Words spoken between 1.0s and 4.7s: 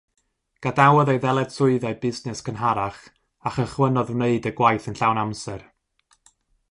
ei ddyletswyddau busnes cynharach a chychwynnodd wneud y